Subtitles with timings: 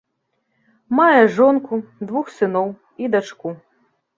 [0.99, 1.73] Мае жонку,
[2.09, 2.67] двух сыноў
[3.05, 3.49] і дачку.